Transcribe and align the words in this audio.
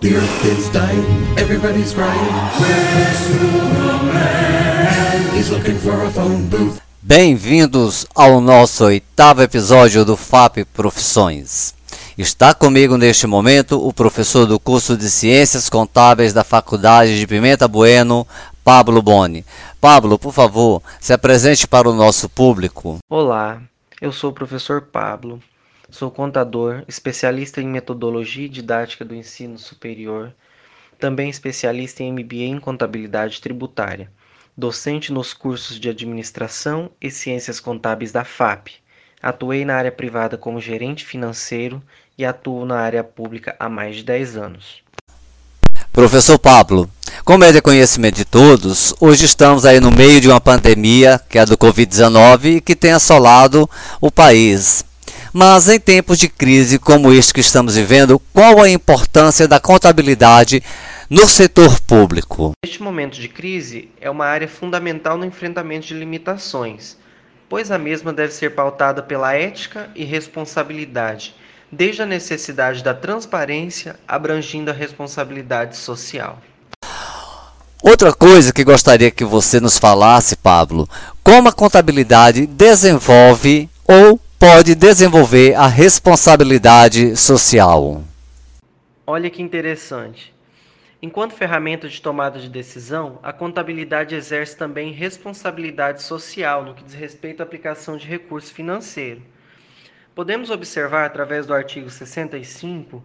The 0.00 0.14
earth 0.14 0.44
is 0.44 0.70
dying, 0.70 1.04
everybody's 1.36 1.92
crying. 1.92 2.32
Where's 2.60 3.18
Superman? 3.18 5.34
He's 5.34 5.50
looking 5.50 5.76
for 5.76 6.04
a 6.04 6.10
phone 6.10 6.46
booth. 6.48 6.80
Bem-vindos 7.02 8.06
ao 8.14 8.40
nosso 8.40 8.84
oitavo 8.84 9.42
episódio 9.42 10.04
do 10.04 10.16
FAP 10.16 10.58
Profissões. 10.72 11.74
Está 12.16 12.54
comigo 12.54 12.96
neste 12.96 13.26
momento 13.26 13.84
o 13.84 13.92
professor 13.92 14.46
do 14.46 14.60
curso 14.60 14.96
de 14.96 15.10
Ciências 15.10 15.68
Contábeis 15.68 16.32
da 16.32 16.44
Faculdade 16.44 17.18
de 17.18 17.26
Pimenta 17.26 17.66
Bueno, 17.66 18.24
Pablo 18.62 19.02
Boni. 19.02 19.44
Pablo, 19.80 20.16
por 20.16 20.32
favor, 20.32 20.80
se 21.00 21.12
apresente 21.12 21.66
para 21.66 21.90
o 21.90 21.94
nosso 21.94 22.28
público. 22.28 22.98
Olá, 23.10 23.60
eu 24.00 24.12
sou 24.12 24.30
o 24.30 24.34
professor 24.34 24.80
Pablo. 24.80 25.40
Sou 25.90 26.10
contador, 26.10 26.84
especialista 26.86 27.62
em 27.62 27.66
metodologia 27.66 28.44
e 28.44 28.48
didática 28.48 29.06
do 29.06 29.14
ensino 29.14 29.58
superior, 29.58 30.34
também 30.98 31.30
especialista 31.30 32.02
em 32.02 32.12
MBA 32.12 32.44
em 32.44 32.60
contabilidade 32.60 33.40
tributária, 33.40 34.10
docente 34.54 35.10
nos 35.10 35.32
cursos 35.32 35.80
de 35.80 35.88
administração 35.88 36.90
e 37.00 37.10
ciências 37.10 37.58
contábeis 37.58 38.12
da 38.12 38.22
FAP. 38.22 38.68
Atuei 39.22 39.64
na 39.64 39.76
área 39.76 39.90
privada 39.90 40.36
como 40.36 40.60
gerente 40.60 41.06
financeiro 41.06 41.82
e 42.18 42.24
atuo 42.24 42.66
na 42.66 42.78
área 42.78 43.02
pública 43.02 43.56
há 43.58 43.68
mais 43.68 43.96
de 43.96 44.04
10 44.04 44.36
anos. 44.36 44.82
Professor 45.90 46.38
Pablo, 46.38 46.88
como 47.24 47.44
é 47.44 47.50
de 47.50 47.62
conhecimento 47.62 48.16
de 48.16 48.24
todos, 48.26 48.94
hoje 49.00 49.24
estamos 49.24 49.64
aí 49.64 49.80
no 49.80 49.90
meio 49.90 50.20
de 50.20 50.28
uma 50.28 50.40
pandemia, 50.40 51.18
que 51.28 51.38
é 51.38 51.40
a 51.40 51.44
do 51.46 51.56
Covid-19, 51.56 52.60
que 52.60 52.76
tem 52.76 52.92
assolado 52.92 53.68
o 54.00 54.10
país. 54.10 54.84
Mas 55.40 55.68
em 55.68 55.78
tempos 55.78 56.18
de 56.18 56.28
crise 56.28 56.80
como 56.80 57.12
este 57.12 57.32
que 57.32 57.38
estamos 57.38 57.76
vivendo, 57.76 58.20
qual 58.34 58.60
a 58.60 58.68
importância 58.68 59.46
da 59.46 59.60
contabilidade 59.60 60.60
no 61.08 61.28
setor 61.28 61.80
público? 61.82 62.54
Este 62.64 62.82
momento 62.82 63.20
de 63.20 63.28
crise 63.28 63.88
é 64.00 64.10
uma 64.10 64.26
área 64.26 64.48
fundamental 64.48 65.16
no 65.16 65.24
enfrentamento 65.24 65.86
de 65.86 65.94
limitações, 65.94 66.96
pois 67.48 67.70
a 67.70 67.78
mesma 67.78 68.12
deve 68.12 68.32
ser 68.32 68.56
pautada 68.56 69.00
pela 69.00 69.32
ética 69.32 69.88
e 69.94 70.02
responsabilidade, 70.02 71.36
desde 71.70 72.02
a 72.02 72.06
necessidade 72.06 72.82
da 72.82 72.92
transparência 72.92 73.94
abrangindo 74.08 74.72
a 74.72 74.74
responsabilidade 74.74 75.76
social. 75.76 76.42
Outra 77.80 78.12
coisa 78.12 78.52
que 78.52 78.64
gostaria 78.64 79.12
que 79.12 79.24
você 79.24 79.60
nos 79.60 79.78
falasse, 79.78 80.34
Pablo, 80.34 80.88
como 81.22 81.48
a 81.48 81.52
contabilidade 81.52 82.44
desenvolve 82.44 83.70
ou 83.86 84.20
pode 84.38 84.76
desenvolver 84.76 85.54
a 85.54 85.66
responsabilidade 85.66 87.16
social. 87.16 88.04
Olha 89.04 89.28
que 89.28 89.42
interessante. 89.42 90.32
Enquanto 91.02 91.34
ferramenta 91.34 91.88
de 91.88 92.00
tomada 92.00 92.38
de 92.38 92.48
decisão, 92.48 93.18
a 93.20 93.32
contabilidade 93.32 94.14
exerce 94.14 94.56
também 94.56 94.92
responsabilidade 94.92 96.04
social 96.04 96.64
no 96.64 96.72
que 96.72 96.84
diz 96.84 96.94
respeito 96.94 97.40
à 97.40 97.42
aplicação 97.42 97.96
de 97.96 98.06
recurso 98.06 98.54
financeiro. 98.54 99.22
Podemos 100.14 100.50
observar 100.50 101.04
através 101.04 101.44
do 101.44 101.52
artigo 101.52 101.90
65 101.90 103.02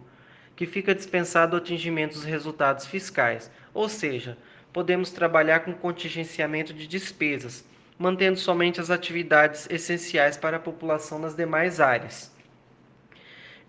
que 0.54 0.66
fica 0.66 0.94
dispensado 0.94 1.56
o 1.56 1.58
atingimento 1.58 2.14
dos 2.14 2.24
resultados 2.24 2.86
fiscais, 2.86 3.50
ou 3.72 3.88
seja, 3.88 4.38
podemos 4.72 5.10
trabalhar 5.10 5.60
com 5.60 5.74
contingenciamento 5.74 6.72
de 6.72 6.86
despesas, 6.86 7.64
mantendo 7.98 8.38
somente 8.38 8.80
as 8.80 8.90
atividades 8.90 9.68
essenciais 9.70 10.36
para 10.36 10.56
a 10.56 10.60
população 10.60 11.18
nas 11.18 11.34
demais 11.34 11.80
áreas. 11.80 12.34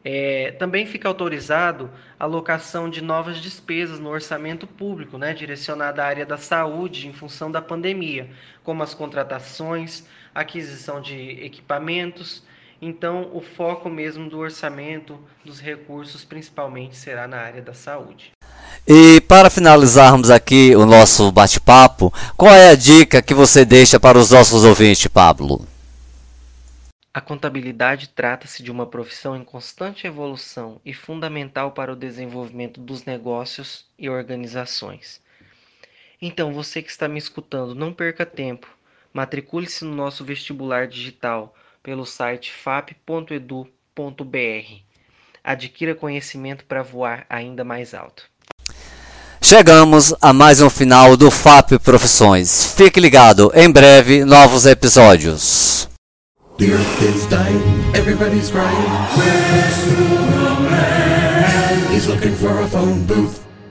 É, 0.07 0.51
também 0.51 0.85
fica 0.85 1.07
autorizado 1.07 1.89
a 2.19 2.25
alocação 2.25 2.87
de 2.87 3.01
novas 3.01 3.37
despesas 3.37 3.99
no 3.99 4.09
orçamento 4.09 4.67
público, 4.67 5.17
né, 5.17 5.33
direcionada 5.33 6.03
à 6.03 6.05
área 6.05 6.25
da 6.25 6.37
saúde 6.37 7.07
em 7.07 7.13
função 7.13 7.51
da 7.51 7.59
pandemia, 7.59 8.29
como 8.63 8.83
as 8.83 8.93
contratações, 8.93 10.07
aquisição 10.33 11.01
de 11.01 11.43
equipamentos. 11.43 12.45
Então, 12.79 13.31
o 13.33 13.41
foco 13.41 13.89
mesmo 13.89 14.29
do 14.29 14.37
orçamento, 14.37 15.19
dos 15.43 15.59
recursos, 15.59 16.23
principalmente, 16.23 16.95
será 16.95 17.27
na 17.27 17.37
área 17.37 17.63
da 17.63 17.73
saúde. 17.73 18.34
E 18.87 19.19
para 19.21 19.49
finalizarmos 19.49 20.29
aqui 20.29 20.75
o 20.75 20.85
nosso 20.85 21.31
bate-papo, 21.31 22.13
qual 22.37 22.53
é 22.53 22.69
a 22.69 22.75
dica 22.75 23.19
que 23.19 23.33
você 23.33 23.65
deixa 23.65 23.99
para 23.99 24.15
os 24.15 24.29
nossos 24.29 24.63
ouvintes, 24.63 25.07
Pablo? 25.07 25.67
A 27.11 27.19
contabilidade 27.19 28.09
trata-se 28.09 28.61
de 28.61 28.69
uma 28.69 28.85
profissão 28.85 29.35
em 29.35 29.43
constante 29.43 30.05
evolução 30.05 30.79
e 30.85 30.93
fundamental 30.93 31.71
para 31.71 31.93
o 31.93 31.95
desenvolvimento 31.95 32.79
dos 32.79 33.05
negócios 33.05 33.87
e 33.97 34.07
organizações. 34.07 35.19
Então, 36.21 36.53
você 36.53 36.83
que 36.83 36.91
está 36.91 37.07
me 37.07 37.17
escutando, 37.17 37.73
não 37.73 37.91
perca 37.91 38.23
tempo. 38.23 38.67
Matricule-se 39.11 39.83
no 39.83 39.95
nosso 39.95 40.23
vestibular 40.23 40.87
digital 40.87 41.55
pelo 41.81 42.05
site 42.05 42.51
fap.edu.br. 42.51 43.65
Adquira 45.43 45.95
conhecimento 45.95 46.65
para 46.65 46.83
voar 46.83 47.25
ainda 47.27 47.63
mais 47.63 47.95
alto. 47.95 48.34
Chegamos 49.47 50.11
a 50.19 50.33
mais 50.33 50.59
um 50.59 50.71
final 50.71 51.15
do 51.15 51.29
FAP 51.29 51.77
Profissões. 51.77 52.73
Fique 52.75 52.99
ligado, 52.99 53.51
em 53.53 53.69
breve 53.69 54.25
novos 54.25 54.65
episódios. 54.65 55.87
The 56.57 56.71
earth 56.71 57.01
is 57.03 57.27
dying. 57.27 57.85